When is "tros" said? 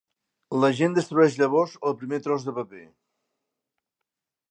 2.29-2.51